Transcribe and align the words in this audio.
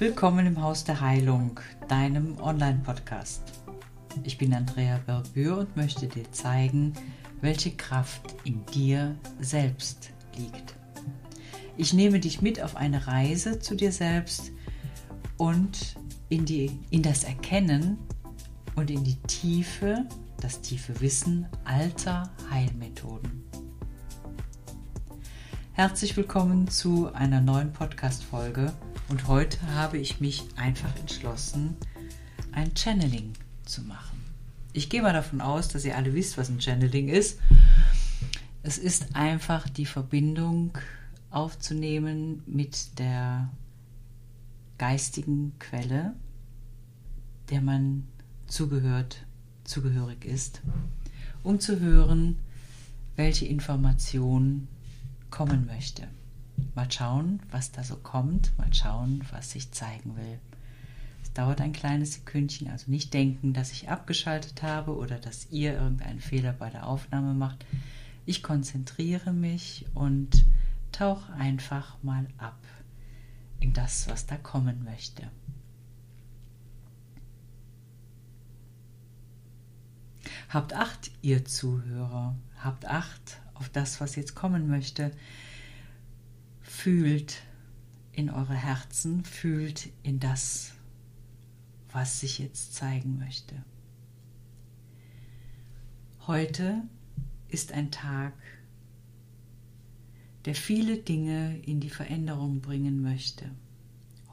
Willkommen 0.00 0.46
im 0.46 0.62
Haus 0.62 0.84
der 0.84 1.02
Heilung, 1.02 1.60
deinem 1.86 2.40
Online-Podcast. 2.40 3.42
Ich 4.24 4.38
bin 4.38 4.54
Andrea 4.54 4.98
Berbür 5.04 5.58
und 5.58 5.76
möchte 5.76 6.06
dir 6.06 6.32
zeigen, 6.32 6.94
welche 7.42 7.72
Kraft 7.72 8.34
in 8.44 8.64
dir 8.64 9.14
selbst 9.40 10.08
liegt. 10.38 10.74
Ich 11.76 11.92
nehme 11.92 12.18
dich 12.18 12.40
mit 12.40 12.62
auf 12.62 12.76
eine 12.76 13.06
Reise 13.08 13.58
zu 13.58 13.76
dir 13.76 13.92
selbst 13.92 14.52
und 15.36 15.96
in, 16.30 16.46
die, 16.46 16.70
in 16.88 17.02
das 17.02 17.24
Erkennen 17.24 17.98
und 18.76 18.90
in 18.90 19.04
die 19.04 19.20
Tiefe, 19.26 20.06
das 20.40 20.62
tiefe 20.62 20.98
Wissen 21.02 21.46
alter 21.66 22.30
Heilmethoden. 22.50 23.44
Herzlich 25.74 26.16
willkommen 26.16 26.68
zu 26.68 27.12
einer 27.12 27.42
neuen 27.42 27.74
Podcast-Folge 27.74 28.72
und 29.10 29.26
heute 29.26 29.60
habe 29.74 29.98
ich 29.98 30.20
mich 30.20 30.44
einfach 30.54 30.94
entschlossen, 30.96 31.76
ein 32.52 32.76
Channeling 32.76 33.32
zu 33.64 33.82
machen. 33.82 34.22
Ich 34.72 34.88
gehe 34.88 35.02
mal 35.02 35.12
davon 35.12 35.40
aus, 35.40 35.66
dass 35.66 35.84
ihr 35.84 35.96
alle 35.96 36.14
wisst, 36.14 36.38
was 36.38 36.48
ein 36.48 36.60
Channeling 36.60 37.08
ist. 37.08 37.40
Es 38.62 38.78
ist 38.78 39.16
einfach 39.16 39.68
die 39.68 39.84
Verbindung 39.84 40.78
aufzunehmen 41.30 42.44
mit 42.46 42.98
der 43.00 43.50
geistigen 44.78 45.54
Quelle, 45.58 46.14
der 47.50 47.62
man 47.62 48.06
zugehört, 48.46 49.26
zugehörig 49.64 50.24
ist, 50.24 50.62
um 51.42 51.58
zu 51.58 51.80
hören, 51.80 52.38
welche 53.16 53.46
Information 53.46 54.68
kommen 55.30 55.66
möchte. 55.66 56.06
Mal 56.74 56.90
schauen, 56.90 57.40
was 57.50 57.72
da 57.72 57.84
so 57.84 57.96
kommt, 57.96 58.56
mal 58.58 58.72
schauen, 58.72 59.24
was 59.32 59.50
sich 59.50 59.72
zeigen 59.72 60.16
will. 60.16 60.38
Es 61.22 61.32
dauert 61.32 61.60
ein 61.60 61.72
kleines 61.72 62.14
Sekündchen, 62.14 62.68
also 62.68 62.90
nicht 62.90 63.14
denken, 63.14 63.52
dass 63.52 63.72
ich 63.72 63.88
abgeschaltet 63.88 64.62
habe 64.62 64.96
oder 64.96 65.18
dass 65.18 65.50
ihr 65.50 65.74
irgendeinen 65.74 66.20
Fehler 66.20 66.52
bei 66.52 66.70
der 66.70 66.86
Aufnahme 66.86 67.34
macht. 67.34 67.64
Ich 68.26 68.42
konzentriere 68.42 69.32
mich 69.32 69.86
und 69.94 70.44
tauche 70.92 71.32
einfach 71.34 71.96
mal 72.02 72.26
ab 72.38 72.58
in 73.60 73.72
das, 73.72 74.08
was 74.08 74.26
da 74.26 74.36
kommen 74.36 74.84
möchte. 74.84 75.30
Habt 80.48 80.72
Acht, 80.72 81.12
ihr 81.22 81.44
Zuhörer, 81.44 82.34
habt 82.58 82.86
Acht 82.86 83.40
auf 83.54 83.68
das, 83.68 84.00
was 84.00 84.16
jetzt 84.16 84.34
kommen 84.34 84.68
möchte 84.68 85.12
fühlt 86.70 87.42
in 88.12 88.30
eure 88.30 88.54
Herzen, 88.54 89.24
fühlt 89.24 89.90
in 90.02 90.20
das, 90.20 90.72
was 91.92 92.20
sich 92.20 92.38
jetzt 92.38 92.74
zeigen 92.74 93.18
möchte. 93.18 93.56
Heute 96.26 96.82
ist 97.48 97.72
ein 97.72 97.90
Tag, 97.90 98.32
der 100.44 100.54
viele 100.54 100.96
Dinge 100.96 101.58
in 101.58 101.80
die 101.80 101.90
Veränderung 101.90 102.60
bringen 102.60 103.02
möchte. 103.02 103.50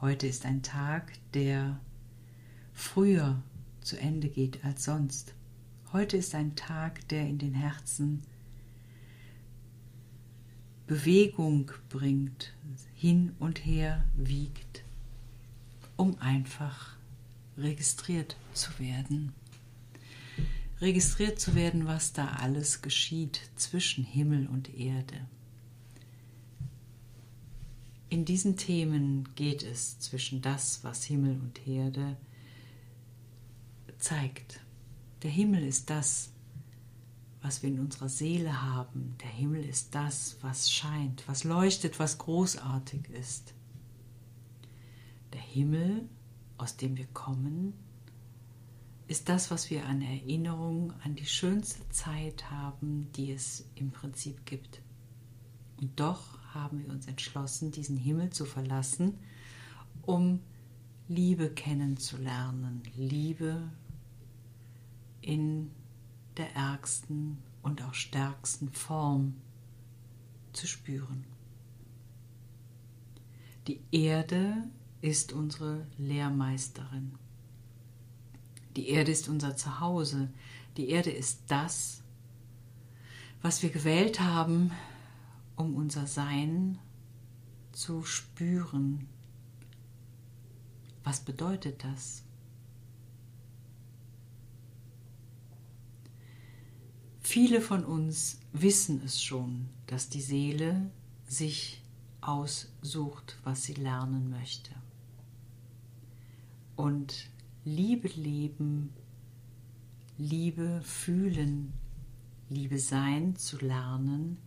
Heute 0.00 0.28
ist 0.28 0.46
ein 0.46 0.62
Tag, 0.62 1.12
der 1.34 1.80
früher 2.72 3.42
zu 3.80 3.98
Ende 3.98 4.28
geht 4.28 4.64
als 4.64 4.84
sonst. 4.84 5.34
Heute 5.92 6.16
ist 6.16 6.34
ein 6.36 6.54
Tag, 6.54 7.06
der 7.08 7.28
in 7.28 7.38
den 7.38 7.54
Herzen 7.54 8.22
Bewegung 10.88 11.70
bringt, 11.90 12.54
hin 12.94 13.36
und 13.38 13.64
her 13.64 14.04
wiegt, 14.16 14.82
um 15.96 16.18
einfach 16.18 16.96
registriert 17.58 18.36
zu 18.54 18.76
werden. 18.78 19.34
Registriert 20.80 21.38
zu 21.38 21.54
werden, 21.54 21.86
was 21.86 22.14
da 22.14 22.28
alles 22.28 22.80
geschieht 22.80 23.42
zwischen 23.56 24.02
Himmel 24.02 24.46
und 24.46 24.74
Erde. 24.74 25.26
In 28.08 28.24
diesen 28.24 28.56
Themen 28.56 29.28
geht 29.34 29.62
es 29.62 29.98
zwischen 29.98 30.40
das, 30.40 30.82
was 30.84 31.04
Himmel 31.04 31.38
und 31.38 31.68
Erde 31.68 32.16
zeigt. 33.98 34.60
Der 35.22 35.30
Himmel 35.30 35.64
ist 35.64 35.90
das, 35.90 36.30
was 37.48 37.62
wir 37.62 37.70
in 37.70 37.80
unserer 37.80 38.10
Seele 38.10 38.62
haben. 38.62 39.16
Der 39.22 39.30
Himmel 39.30 39.64
ist 39.64 39.94
das, 39.94 40.36
was 40.42 40.70
scheint, 40.70 41.26
was 41.26 41.44
leuchtet, 41.44 41.98
was 41.98 42.18
großartig 42.18 43.08
ist. 43.08 43.54
Der 45.32 45.40
Himmel, 45.40 46.06
aus 46.58 46.76
dem 46.76 46.98
wir 46.98 47.06
kommen, 47.06 47.72
ist 49.06 49.30
das, 49.30 49.50
was 49.50 49.70
wir 49.70 49.86
an 49.86 50.02
Erinnerung 50.02 50.92
an 51.04 51.14
die 51.14 51.24
schönste 51.24 51.88
Zeit 51.88 52.50
haben, 52.50 53.10
die 53.16 53.32
es 53.32 53.64
im 53.76 53.92
Prinzip 53.92 54.44
gibt. 54.44 54.82
Und 55.80 55.98
doch 55.98 56.38
haben 56.52 56.80
wir 56.80 56.90
uns 56.90 57.06
entschlossen, 57.06 57.70
diesen 57.70 57.96
Himmel 57.96 58.28
zu 58.28 58.44
verlassen, 58.44 59.16
um 60.02 60.40
Liebe 61.08 61.48
kennenzulernen, 61.48 62.82
Liebe 62.94 63.72
in 65.22 65.70
der 66.38 66.54
ärgsten 66.54 67.38
und 67.62 67.82
auch 67.82 67.94
stärksten 67.94 68.70
Form 68.70 69.34
zu 70.52 70.66
spüren. 70.66 71.24
Die 73.66 73.80
Erde 73.92 74.64
ist 75.00 75.32
unsere 75.32 75.86
Lehrmeisterin. 75.98 77.12
Die 78.76 78.88
Erde 78.88 79.12
ist 79.12 79.28
unser 79.28 79.56
Zuhause. 79.56 80.30
Die 80.76 80.88
Erde 80.88 81.10
ist 81.10 81.42
das, 81.48 82.02
was 83.42 83.62
wir 83.62 83.70
gewählt 83.70 84.20
haben, 84.20 84.70
um 85.56 85.74
unser 85.74 86.06
Sein 86.06 86.78
zu 87.72 88.04
spüren. 88.04 89.08
Was 91.04 91.20
bedeutet 91.20 91.84
das? 91.84 92.24
Viele 97.40 97.60
von 97.60 97.84
uns 97.84 98.40
wissen 98.52 99.00
es 99.04 99.22
schon, 99.22 99.68
dass 99.86 100.08
die 100.08 100.20
Seele 100.20 100.90
sich 101.28 101.80
aussucht, 102.20 103.38
was 103.44 103.62
sie 103.62 103.74
lernen 103.74 104.28
möchte. 104.28 104.72
Und 106.74 107.30
Liebe 107.64 108.08
leben, 108.08 108.92
Liebe 110.16 110.80
fühlen, 110.82 111.74
Liebe 112.48 112.80
sein 112.80 113.36
zu 113.36 113.58
lernen, 113.58 114.38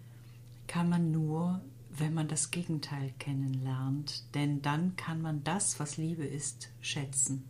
kann 0.68 0.90
man 0.90 1.12
nur, 1.12 1.62
wenn 1.91 2.13
man 2.13 2.28
das 2.28 2.51
Gegenteil 2.51 3.13
kennenlernt, 3.19 4.25
denn 4.34 4.62
dann 4.62 4.97
kann 4.97 5.22
man 5.22 5.46
das, 5.46 5.80
was 5.80 5.96
Liebe 5.96 6.25
ist, 6.25 6.74
schätzen. 6.81 7.46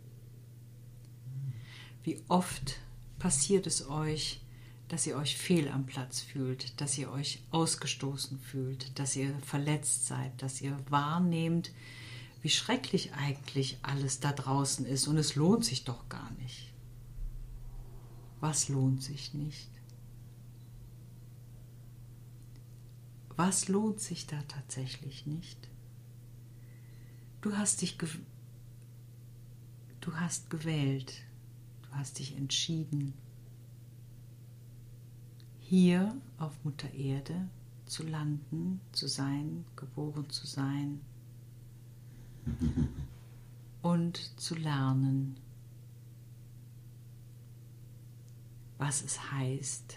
Wie 2.04 2.20
oft 2.28 2.78
passiert 3.18 3.66
es 3.66 3.88
euch, 3.88 4.41
dass 4.92 5.06
ihr 5.06 5.16
euch 5.16 5.38
fehl 5.38 5.70
am 5.70 5.86
Platz 5.86 6.20
fühlt, 6.20 6.78
dass 6.78 6.98
ihr 6.98 7.10
euch 7.10 7.42
ausgestoßen 7.50 8.38
fühlt, 8.38 8.98
dass 8.98 9.16
ihr 9.16 9.34
verletzt 9.38 10.06
seid, 10.06 10.42
dass 10.42 10.60
ihr 10.60 10.78
wahrnehmt, 10.90 11.72
wie 12.42 12.50
schrecklich 12.50 13.14
eigentlich 13.14 13.78
alles 13.80 14.20
da 14.20 14.32
draußen 14.32 14.84
ist 14.84 15.08
und 15.08 15.16
es 15.16 15.34
lohnt 15.34 15.64
sich 15.64 15.84
doch 15.84 16.10
gar 16.10 16.30
nicht. 16.32 16.74
Was 18.40 18.68
lohnt 18.68 19.02
sich 19.02 19.32
nicht? 19.32 19.70
Was 23.34 23.68
lohnt 23.68 23.98
sich 23.98 24.26
da 24.26 24.42
tatsächlich 24.42 25.24
nicht? 25.24 25.70
Du 27.40 27.56
hast 27.56 27.80
dich 27.80 27.96
du 30.02 30.16
hast 30.16 30.50
gewählt, 30.50 31.14
du 31.80 31.96
hast 31.96 32.18
dich 32.18 32.36
entschieden, 32.36 33.14
hier 35.72 36.14
auf 36.36 36.52
Mutter 36.64 36.92
Erde 36.92 37.48
zu 37.86 38.02
landen, 38.02 38.82
zu 38.92 39.08
sein, 39.08 39.64
geboren 39.74 40.28
zu 40.28 40.46
sein 40.46 41.00
und 43.80 44.38
zu 44.38 44.54
lernen, 44.54 45.34
was 48.76 49.02
es 49.02 49.32
heißt, 49.32 49.96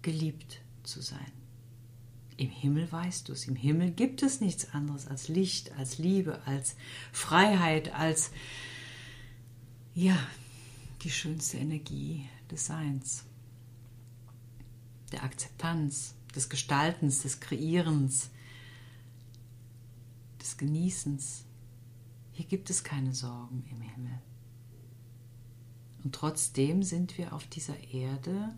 geliebt 0.00 0.62
zu 0.84 1.02
sein. 1.02 1.32
Im 2.38 2.48
Himmel 2.48 2.90
weißt 2.90 3.28
du 3.28 3.34
es, 3.34 3.46
im 3.46 3.56
Himmel 3.56 3.90
gibt 3.90 4.22
es 4.22 4.40
nichts 4.40 4.72
anderes 4.72 5.06
als 5.06 5.28
Licht, 5.28 5.76
als 5.76 5.98
Liebe, 5.98 6.40
als 6.46 6.76
Freiheit, 7.12 7.92
als 7.92 8.30
ja, 9.94 10.16
die 11.02 11.10
schönste 11.10 11.58
Energie 11.58 12.26
des 12.50 12.64
Seins 12.64 13.26
der 15.12 15.24
Akzeptanz, 15.24 16.14
des 16.34 16.48
Gestaltens, 16.48 17.22
des 17.22 17.40
Kreierens, 17.40 18.30
des 20.40 20.56
Genießens. 20.56 21.44
Hier 22.32 22.46
gibt 22.46 22.70
es 22.70 22.84
keine 22.84 23.14
Sorgen 23.14 23.64
im 23.70 23.80
Himmel. 23.80 24.18
Und 26.02 26.14
trotzdem 26.14 26.82
sind 26.82 27.18
wir 27.18 27.32
auf 27.34 27.46
dieser 27.46 27.78
Erde 27.92 28.54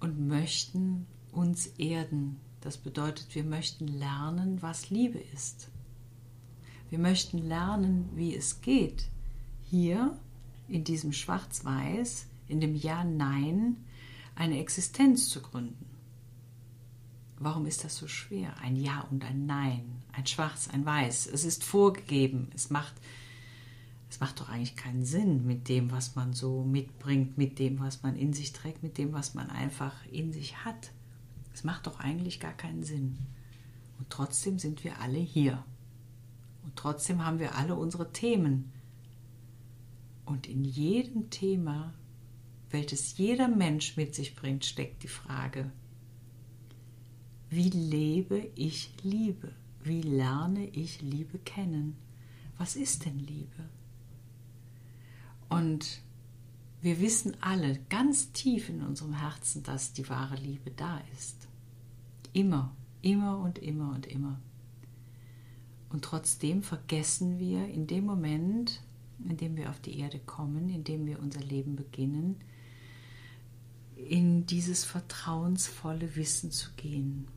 und 0.00 0.26
möchten 0.26 1.06
uns 1.32 1.66
erden. 1.78 2.40
Das 2.60 2.78
bedeutet, 2.78 3.34
wir 3.34 3.44
möchten 3.44 3.88
lernen, 3.88 4.62
was 4.62 4.90
Liebe 4.90 5.18
ist. 5.18 5.68
Wir 6.88 6.98
möchten 6.98 7.38
lernen, 7.38 8.08
wie 8.14 8.34
es 8.34 8.60
geht, 8.60 9.08
hier 9.64 10.18
in 10.68 10.84
diesem 10.84 11.12
Schwarz-Weiß, 11.12 12.26
in 12.48 12.60
dem 12.60 12.74
Ja-Nein, 12.74 13.76
eine 14.34 14.58
Existenz 14.58 15.28
zu 15.28 15.40
gründen. 15.40 15.86
Warum 17.38 17.66
ist 17.66 17.82
das 17.82 17.96
so 17.96 18.06
schwer? 18.06 18.56
Ein 18.60 18.76
Ja 18.76 19.00
und 19.10 19.24
ein 19.24 19.46
Nein, 19.46 20.02
ein 20.12 20.26
Schwarz, 20.26 20.68
ein 20.72 20.86
Weiß. 20.86 21.26
Es 21.26 21.44
ist 21.44 21.64
vorgegeben. 21.64 22.48
Es 22.54 22.70
macht, 22.70 22.94
es 24.08 24.20
macht 24.20 24.38
doch 24.38 24.48
eigentlich 24.48 24.76
keinen 24.76 25.04
Sinn 25.04 25.44
mit 25.44 25.68
dem, 25.68 25.90
was 25.90 26.14
man 26.14 26.34
so 26.34 26.62
mitbringt, 26.62 27.36
mit 27.38 27.58
dem, 27.58 27.80
was 27.80 28.04
man 28.04 28.16
in 28.16 28.32
sich 28.32 28.52
trägt, 28.52 28.84
mit 28.84 28.96
dem, 28.96 29.12
was 29.12 29.34
man 29.34 29.50
einfach 29.50 29.94
in 30.06 30.32
sich 30.32 30.64
hat. 30.64 30.92
Es 31.52 31.64
macht 31.64 31.88
doch 31.88 31.98
eigentlich 31.98 32.38
gar 32.38 32.52
keinen 32.52 32.84
Sinn. 32.84 33.18
Und 33.98 34.08
trotzdem 34.08 34.58
sind 34.60 34.84
wir 34.84 35.00
alle 35.00 35.18
hier. 35.18 35.64
Und 36.62 36.76
trotzdem 36.76 37.24
haben 37.24 37.40
wir 37.40 37.56
alle 37.56 37.74
unsere 37.74 38.12
Themen. 38.12 38.72
Und 40.24 40.46
in 40.46 40.64
jedem 40.64 41.30
Thema, 41.30 41.92
welches 42.72 43.16
jeder 43.18 43.48
Mensch 43.48 43.96
mit 43.96 44.14
sich 44.14 44.34
bringt, 44.34 44.64
steckt 44.64 45.02
die 45.02 45.08
Frage, 45.08 45.70
wie 47.50 47.68
lebe 47.68 48.50
ich 48.54 48.90
Liebe? 49.02 49.52
Wie 49.84 50.00
lerne 50.00 50.68
ich 50.68 51.02
Liebe 51.02 51.38
kennen? 51.38 51.96
Was 52.56 52.76
ist 52.76 53.04
denn 53.04 53.18
Liebe? 53.18 53.68
Und 55.48 56.00
wir 56.80 57.00
wissen 57.00 57.36
alle 57.40 57.78
ganz 57.90 58.32
tief 58.32 58.68
in 58.68 58.82
unserem 58.82 59.14
Herzen, 59.14 59.62
dass 59.62 59.92
die 59.92 60.08
wahre 60.08 60.36
Liebe 60.36 60.70
da 60.70 61.00
ist. 61.14 61.46
Immer, 62.32 62.74
immer 63.02 63.38
und 63.38 63.58
immer 63.58 63.92
und 63.94 64.06
immer. 64.06 64.40
Und 65.90 66.04
trotzdem 66.04 66.62
vergessen 66.62 67.38
wir 67.38 67.68
in 67.68 67.86
dem 67.86 68.06
Moment, 68.06 68.80
in 69.28 69.36
dem 69.36 69.56
wir 69.56 69.68
auf 69.68 69.80
die 69.80 69.98
Erde 69.98 70.18
kommen, 70.20 70.70
in 70.70 70.84
dem 70.84 71.04
wir 71.04 71.20
unser 71.20 71.40
Leben 71.40 71.76
beginnen, 71.76 72.36
in 74.08 74.46
dieses 74.46 74.84
vertrauensvolle 74.84 76.16
Wissen 76.16 76.50
zu 76.50 76.70
gehen. 76.76 77.28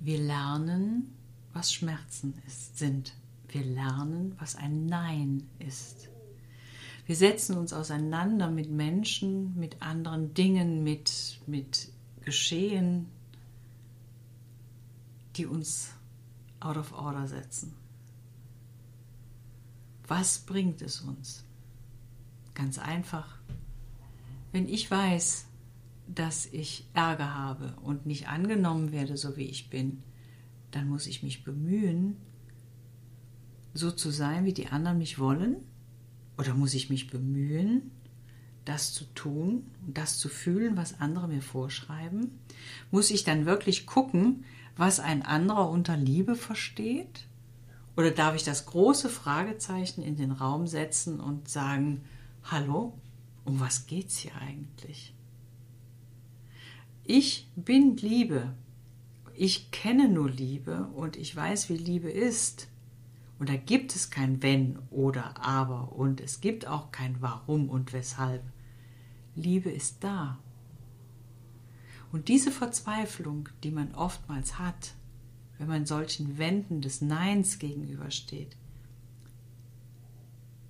Wir 0.00 0.18
lernen, 0.18 1.14
was 1.52 1.72
Schmerzen 1.72 2.34
ist, 2.46 2.78
sind. 2.78 3.14
Wir 3.48 3.64
lernen, 3.64 4.34
was 4.38 4.56
ein 4.56 4.86
Nein 4.86 5.48
ist. 5.58 6.08
Wir 7.06 7.16
setzen 7.16 7.56
uns 7.56 7.72
auseinander 7.72 8.50
mit 8.50 8.70
Menschen, 8.70 9.56
mit 9.56 9.80
anderen 9.80 10.34
Dingen, 10.34 10.82
mit, 10.82 11.40
mit 11.46 11.88
Geschehen, 12.24 13.06
die 15.36 15.46
uns 15.46 15.90
out 16.60 16.76
of 16.76 16.92
order 16.92 17.28
setzen. 17.28 17.74
Was 20.08 20.40
bringt 20.40 20.82
es 20.82 21.00
uns? 21.00 21.44
Ganz 22.56 22.78
einfach. 22.78 23.38
Wenn 24.50 24.66
ich 24.66 24.90
weiß, 24.90 25.46
dass 26.08 26.46
ich 26.46 26.88
Ärger 26.94 27.34
habe 27.34 27.74
und 27.82 28.06
nicht 28.06 28.28
angenommen 28.28 28.92
werde, 28.92 29.18
so 29.18 29.36
wie 29.36 29.44
ich 29.44 29.68
bin, 29.68 30.02
dann 30.70 30.88
muss 30.88 31.06
ich 31.06 31.22
mich 31.22 31.44
bemühen, 31.44 32.16
so 33.74 33.90
zu 33.90 34.10
sein, 34.10 34.46
wie 34.46 34.54
die 34.54 34.68
anderen 34.68 34.96
mich 34.96 35.18
wollen? 35.18 35.56
Oder 36.38 36.54
muss 36.54 36.72
ich 36.72 36.88
mich 36.88 37.10
bemühen, 37.10 37.90
das 38.64 38.94
zu 38.94 39.04
tun 39.14 39.66
und 39.86 39.98
das 39.98 40.18
zu 40.18 40.30
fühlen, 40.30 40.78
was 40.78 40.98
andere 40.98 41.28
mir 41.28 41.42
vorschreiben? 41.42 42.38
Muss 42.90 43.10
ich 43.10 43.22
dann 43.22 43.44
wirklich 43.44 43.84
gucken, 43.84 44.44
was 44.78 44.98
ein 44.98 45.22
anderer 45.22 45.68
unter 45.68 45.98
Liebe 45.98 46.36
versteht? 46.36 47.26
Oder 47.98 48.12
darf 48.12 48.34
ich 48.34 48.44
das 48.44 48.64
große 48.64 49.10
Fragezeichen 49.10 50.02
in 50.02 50.16
den 50.16 50.30
Raum 50.32 50.66
setzen 50.66 51.20
und 51.20 51.50
sagen, 51.50 52.02
hallo, 52.50 52.98
um 53.44 53.60
was 53.60 53.86
geht's 53.86 54.18
hier 54.18 54.34
eigentlich? 54.36 55.14
Ich 57.04 57.48
bin 57.56 57.96
Liebe. 57.96 58.54
Ich 59.34 59.70
kenne 59.70 60.08
nur 60.08 60.30
Liebe 60.30 60.86
und 60.94 61.16
ich 61.16 61.34
weiß, 61.34 61.68
wie 61.68 61.76
Liebe 61.76 62.10
ist. 62.10 62.68
Und 63.38 63.48
da 63.48 63.56
gibt 63.56 63.94
es 63.94 64.10
kein 64.10 64.42
Wenn 64.42 64.78
oder 64.90 65.44
Aber 65.44 65.92
und 65.92 66.20
es 66.20 66.40
gibt 66.40 66.66
auch 66.66 66.90
kein 66.90 67.20
Warum 67.20 67.68
und 67.68 67.92
Weshalb. 67.92 68.42
Liebe 69.34 69.70
ist 69.70 70.02
da. 70.02 70.38
Und 72.12 72.28
diese 72.28 72.50
Verzweiflung, 72.50 73.48
die 73.62 73.70
man 73.70 73.94
oftmals 73.94 74.58
hat, 74.58 74.94
wenn 75.58 75.68
man 75.68 75.84
solchen 75.84 76.38
Wänden 76.38 76.80
des 76.80 77.02
Neins 77.02 77.58
gegenübersteht, 77.58 78.56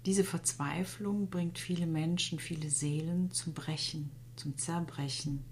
diese 0.07 0.23
Verzweiflung 0.23 1.29
bringt 1.31 1.59
viele 1.59 1.87
Menschen, 1.87 2.39
viele 2.39 2.71
Seelen 2.71 3.33
zum 3.33 3.55
Brechen, 3.55 4.11
zum 4.37 4.57
Zerbrechen. 4.57 5.45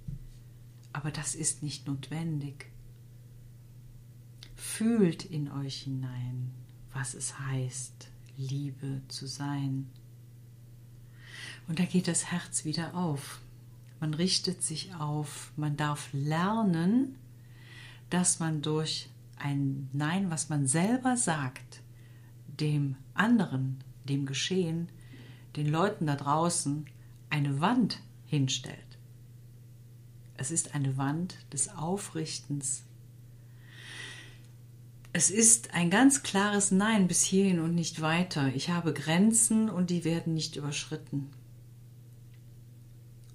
Aber 0.92 1.10
das 1.10 1.34
ist 1.34 1.64
nicht 1.64 1.88
notwendig. 1.88 2.66
Fühlt 4.54 5.24
in 5.24 5.50
euch 5.50 5.82
hinein, 5.82 6.52
was 6.92 7.14
es 7.14 7.36
heißt, 7.40 8.08
Liebe 8.36 9.02
zu 9.08 9.26
sein. 9.26 9.90
Und 11.66 11.80
da 11.80 11.84
geht 11.84 12.06
das 12.06 12.30
Herz 12.30 12.64
wieder 12.64 12.94
auf. 12.94 13.40
Man 13.98 14.14
richtet 14.14 14.62
sich 14.62 14.94
auf. 14.94 15.52
Man 15.56 15.76
darf 15.76 16.10
lernen, 16.12 17.16
dass 18.08 18.38
man 18.38 18.62
durch 18.62 19.08
ein 19.36 19.88
Nein, 19.92 20.30
was 20.30 20.48
man 20.48 20.68
selber 20.68 21.16
sagt, 21.16 21.82
dem 22.46 22.94
anderen, 23.14 23.82
dem 24.04 24.26
Geschehen, 24.26 24.88
den 25.56 25.68
Leuten 25.68 26.06
da 26.06 26.16
draußen 26.16 26.86
eine 27.30 27.60
Wand 27.60 28.00
hinstellt. 28.26 28.78
Es 30.36 30.50
ist 30.50 30.74
eine 30.74 30.96
Wand 30.96 31.36
des 31.52 31.68
Aufrichtens. 31.68 32.84
Es 35.12 35.30
ist 35.30 35.74
ein 35.74 35.90
ganz 35.90 36.24
klares 36.24 36.72
Nein 36.72 37.06
bis 37.06 37.22
hierhin 37.22 37.60
und 37.60 37.74
nicht 37.74 38.00
weiter. 38.00 38.52
Ich 38.54 38.70
habe 38.70 38.92
Grenzen 38.92 39.70
und 39.70 39.90
die 39.90 40.04
werden 40.04 40.34
nicht 40.34 40.56
überschritten. 40.56 41.30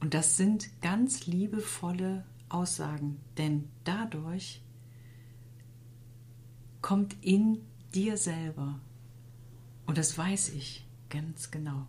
Und 0.02 0.14
das 0.14 0.38
sind 0.38 0.70
ganz 0.82 1.26
liebevolle 1.26 2.26
Aussagen, 2.50 3.20
denn 3.38 3.70
dadurch 3.84 4.62
kommt 6.82 7.16
in 7.22 7.60
dir 7.94 8.18
selber, 8.18 8.80
und 9.90 9.98
das 9.98 10.16
weiß 10.16 10.50
ich 10.50 10.86
ganz 11.10 11.50
genau, 11.50 11.88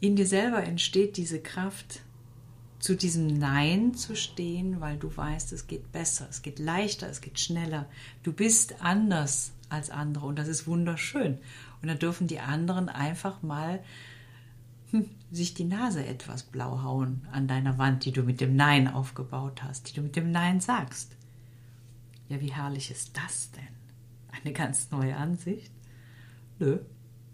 in 0.00 0.16
dir 0.16 0.26
selber 0.26 0.64
entsteht 0.64 1.18
diese 1.18 1.38
Kraft, 1.38 2.00
zu 2.78 2.96
diesem 2.96 3.26
Nein 3.26 3.92
zu 3.92 4.16
stehen, 4.16 4.80
weil 4.80 4.96
du 4.96 5.14
weißt, 5.14 5.52
es 5.52 5.66
geht 5.66 5.92
besser, 5.92 6.26
es 6.30 6.40
geht 6.40 6.58
leichter, 6.58 7.06
es 7.06 7.20
geht 7.20 7.38
schneller. 7.38 7.86
Du 8.22 8.32
bist 8.32 8.80
anders 8.80 9.52
als 9.68 9.90
andere 9.90 10.24
und 10.24 10.38
das 10.38 10.48
ist 10.48 10.66
wunderschön. 10.66 11.36
Und 11.82 11.88
da 11.88 11.94
dürfen 11.94 12.28
die 12.28 12.40
anderen 12.40 12.88
einfach 12.88 13.42
mal 13.42 13.84
hm, 14.90 15.04
sich 15.30 15.52
die 15.52 15.64
Nase 15.64 16.06
etwas 16.06 16.44
blau 16.44 16.82
hauen 16.82 17.28
an 17.30 17.46
deiner 17.46 17.76
Wand, 17.76 18.06
die 18.06 18.12
du 18.12 18.22
mit 18.22 18.40
dem 18.40 18.56
Nein 18.56 18.88
aufgebaut 18.88 19.62
hast, 19.62 19.90
die 19.90 19.92
du 19.92 20.00
mit 20.00 20.16
dem 20.16 20.32
Nein 20.32 20.60
sagst. 20.60 21.14
Ja, 22.30 22.40
wie 22.40 22.54
herrlich 22.54 22.90
ist 22.90 23.18
das 23.18 23.50
denn? 23.50 23.68
Eine 24.32 24.54
ganz 24.54 24.90
neue 24.90 25.14
Ansicht? 25.14 25.70
Nö, 26.60 26.78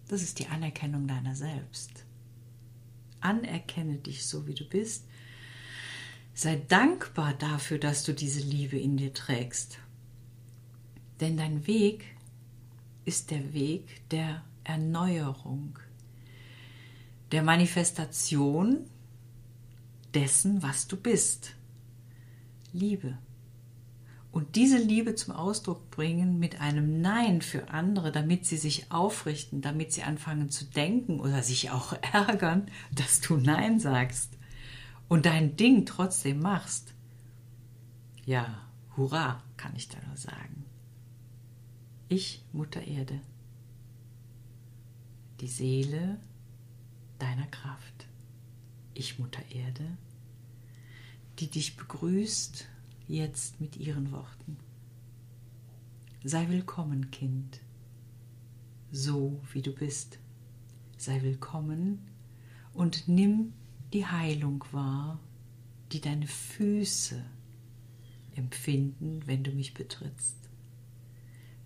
das 0.08 0.22
ist 0.22 0.38
die 0.38 0.46
Anerkennung 0.46 1.06
deiner 1.06 1.34
selbst. 1.34 2.06
Anerkenne 3.20 3.98
dich 3.98 4.24
so, 4.24 4.46
wie 4.46 4.54
du 4.54 4.66
bist 4.66 5.04
Sei 6.38 6.56
dankbar 6.68 7.32
dafür, 7.32 7.78
dass 7.78 8.04
du 8.04 8.12
diese 8.12 8.40
Liebe 8.40 8.78
in 8.78 8.98
dir 8.98 9.14
trägst. 9.14 9.78
Denn 11.18 11.38
dein 11.38 11.66
Weg 11.66 12.04
ist 13.06 13.30
der 13.30 13.54
Weg 13.54 14.06
der 14.10 14.44
Erneuerung, 14.62 15.78
der 17.32 17.42
Manifestation 17.42 18.84
dessen, 20.12 20.62
was 20.62 20.86
du 20.88 20.98
bist. 20.98 21.54
Liebe. 22.74 23.16
Und 24.36 24.54
diese 24.54 24.76
Liebe 24.76 25.14
zum 25.14 25.34
Ausdruck 25.34 25.90
bringen 25.90 26.38
mit 26.38 26.60
einem 26.60 27.00
Nein 27.00 27.40
für 27.40 27.70
andere, 27.70 28.12
damit 28.12 28.44
sie 28.44 28.58
sich 28.58 28.92
aufrichten, 28.92 29.62
damit 29.62 29.94
sie 29.94 30.02
anfangen 30.02 30.50
zu 30.50 30.66
denken 30.66 31.20
oder 31.20 31.42
sich 31.42 31.70
auch 31.70 31.94
ärgern, 32.12 32.70
dass 32.92 33.22
du 33.22 33.38
Nein 33.38 33.80
sagst 33.80 34.36
und 35.08 35.24
dein 35.24 35.56
Ding 35.56 35.86
trotzdem 35.86 36.40
machst, 36.40 36.92
ja, 38.26 38.60
Hurra, 38.94 39.42
kann 39.56 39.74
ich 39.74 39.88
da 39.88 39.96
nur 40.06 40.18
sagen. 40.18 40.66
Ich, 42.10 42.44
Mutter 42.52 42.86
Erde, 42.86 43.18
die 45.40 45.48
Seele 45.48 46.20
deiner 47.18 47.46
Kraft. 47.46 48.06
Ich, 48.92 49.18
Mutter 49.18 49.40
Erde, 49.50 49.96
die 51.38 51.48
dich 51.48 51.78
begrüßt 51.78 52.68
jetzt 53.08 53.60
mit 53.60 53.76
ihren 53.76 54.10
Worten. 54.10 54.56
Sei 56.24 56.48
willkommen, 56.48 57.10
Kind, 57.10 57.60
so 58.90 59.40
wie 59.52 59.62
du 59.62 59.72
bist. 59.72 60.18
Sei 60.96 61.22
willkommen 61.22 62.00
und 62.72 63.06
nimm 63.06 63.52
die 63.92 64.06
Heilung 64.06 64.64
wahr, 64.72 65.20
die 65.92 66.00
deine 66.00 66.26
Füße 66.26 67.22
empfinden, 68.34 69.22
wenn 69.26 69.44
du 69.44 69.52
mich 69.52 69.74
betrittst. 69.74 70.36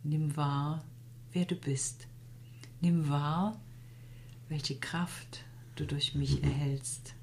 Nimm 0.02 0.37
wahr, 0.37 0.85
wer 1.32 1.47
du 1.47 1.56
bist. 1.56 2.06
Nimm 2.80 3.09
wahr, 3.09 3.61
welche 4.49 4.76
Kraft 4.76 5.44
du 5.76 5.87
durch 5.87 6.14
mich 6.14 6.42
erhältst. 6.42 7.14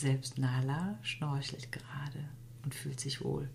Selbst 0.00 0.38
Nala 0.38 0.98
schnorchelt 1.02 1.72
gerade 1.72 2.24
und 2.64 2.74
fühlt 2.74 2.98
sich 2.98 3.22
wohl. 3.22 3.50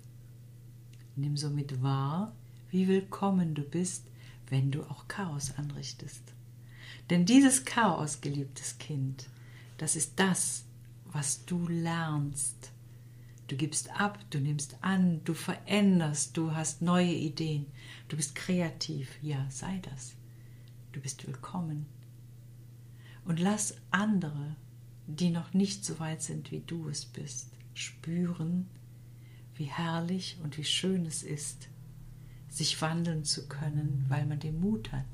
Nimm 1.16 1.38
somit 1.38 1.82
wahr, 1.82 2.36
wie 2.70 2.88
willkommen 2.88 3.56
du 3.56 3.64
bist, 3.64 4.06
wenn 4.52 4.70
du 4.70 4.84
auch 4.84 5.08
Chaos 5.08 5.56
anrichtest. 5.58 6.22
Denn 7.10 7.26
dieses 7.26 7.66
Chaos, 7.66 8.22
geliebtes 8.22 8.78
Kind, 8.78 9.28
das 9.80 9.96
ist 9.96 10.20
das, 10.20 10.66
was 11.06 11.46
du 11.46 11.68
lernst. 11.68 12.72
Du 13.48 13.56
gibst 13.56 13.90
ab, 14.00 14.20
du 14.30 14.38
nimmst 14.38 14.78
an, 14.82 15.22
du 15.24 15.34
veränderst, 15.34 16.38
du 16.38 16.52
hast 16.52 16.84
neue 16.84 17.12
Ideen, 17.12 17.66
du 18.08 18.18
bist 18.18 18.36
kreativ. 18.36 19.18
Ja, 19.24 19.48
sei 19.50 19.80
das. 19.82 20.14
Du 20.92 21.00
bist 21.00 21.26
willkommen. 21.26 21.88
Und 23.24 23.40
lass 23.40 23.74
andere, 23.90 24.56
die 25.08 25.30
noch 25.30 25.54
nicht 25.54 25.86
so 25.86 26.00
weit 26.00 26.22
sind, 26.22 26.52
wie 26.52 26.62
du 26.62 26.90
es 26.90 27.06
bist, 27.06 27.50
spüren, 27.74 28.68
wie 29.56 29.66
herrlich 29.66 30.38
und 30.44 30.58
wie 30.58 30.64
schön 30.64 31.06
es 31.06 31.24
ist, 31.24 31.70
sich 32.50 32.82
wandeln 32.82 33.24
zu 33.24 33.48
können, 33.48 34.06
weil 34.08 34.26
man 34.26 34.40
den 34.40 34.60
Mut 34.60 34.92
hat, 34.92 35.06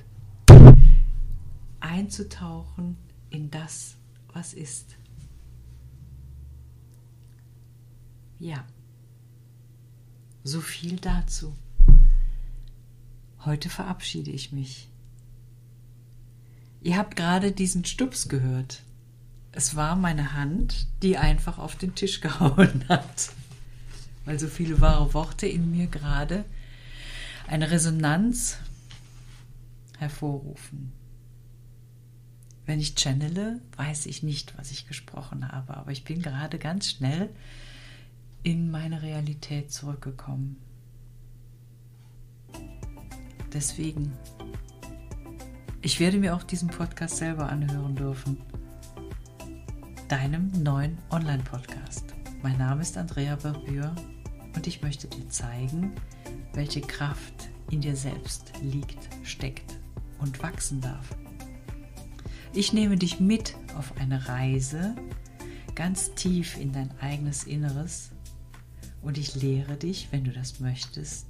einzutauchen 1.80 2.98
in 3.30 3.52
das, 3.52 3.98
was 4.34 4.54
ist. 4.54 4.96
Ja, 8.40 8.66
so 10.44 10.62
viel 10.62 10.96
dazu. 10.96 11.56
Heute 13.46 13.70
verabschiede 13.70 14.32
ich 14.32 14.52
mich. 14.52 14.90
Ihr 16.82 16.98
habt 16.98 17.16
gerade 17.16 17.52
diesen 17.52 17.86
Stups 17.86 18.30
gehört. 18.30 18.84
Es 19.54 19.76
war 19.76 19.96
meine 19.96 20.34
Hand, 20.34 20.88
die 21.04 21.18
einfach 21.18 21.58
auf 21.58 21.76
den 21.76 21.96
Tisch 21.96 22.22
gehauen 22.22 22.86
hat, 22.88 23.32
weil 24.26 24.40
so 24.40 24.48
viele 24.48 24.80
wahre 24.82 25.14
Worte 25.14 25.48
in 25.48 25.72
mir 25.72 25.88
gerade 25.88 26.46
eine 27.48 27.70
Resonanz 27.70 28.58
hervorrufen. 29.98 30.94
Wenn 32.66 32.80
ich 32.80 32.96
channele, 32.96 33.60
weiß 33.76 34.06
ich 34.06 34.24
nicht, 34.24 34.58
was 34.58 34.72
ich 34.72 34.88
gesprochen 34.88 35.52
habe, 35.52 35.76
aber 35.76 35.92
ich 35.92 36.04
bin 36.04 36.22
gerade 36.22 36.58
ganz 36.58 36.90
schnell 36.90 37.30
in 38.44 38.72
meine 38.72 39.02
Realität 39.02 39.72
zurückgekommen. 39.72 40.58
Deswegen, 43.52 44.14
ich 45.82 46.00
werde 46.00 46.18
mir 46.20 46.36
auch 46.36 46.44
diesen 46.44 46.70
Podcast 46.70 47.18
selber 47.18 47.50
anhören 47.50 47.96
dürfen. 47.96 48.38
Deinem 50.12 50.52
neuen 50.62 50.98
Online-Podcast. 51.10 52.04
Mein 52.44 52.58
Name 52.58 52.82
ist 52.82 52.98
Andrea 52.98 53.38
Barbür 53.38 53.96
und 54.54 54.68
ich 54.68 54.82
möchte 54.82 55.08
dir 55.08 55.30
zeigen, 55.30 55.94
welche 56.54 56.82
Kraft 56.82 57.48
in 57.70 57.80
dir 57.80 57.96
selbst 57.96 58.52
liegt, 58.62 59.08
steckt 59.24 59.80
und 60.20 60.44
wachsen 60.44 60.82
darf. 60.82 61.16
Ich 62.52 62.74
nehme 62.74 62.98
dich 62.98 63.22
mit 63.22 63.56
auf 63.78 63.96
eine 64.02 64.28
Reise 64.28 64.98
ganz 65.76 66.14
tief 66.14 66.58
in 66.58 66.74
dein 66.74 66.92
eigenes 67.00 67.46
Inneres 67.46 68.12
und 69.02 69.18
ich 69.18 69.36
lehre 69.36 69.78
dich, 69.78 70.10
wenn 70.12 70.26
du 70.26 70.34
das 70.34 70.60
möchtest, 70.60 71.28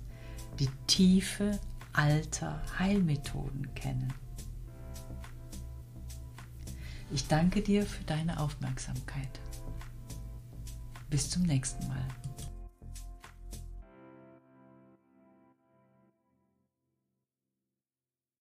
die 0.60 0.70
Tiefe 0.88 1.60
alter 1.94 2.60
Heilmethoden 2.80 3.76
kennen. 3.76 4.12
Ich 7.14 7.28
danke 7.28 7.62
dir 7.62 7.86
für 7.86 8.04
deine 8.06 8.40
Aufmerksamkeit. 8.40 9.40
Bis 11.10 11.30
zum 11.30 11.44
nächsten 11.44 11.88
Mal. 11.88 12.06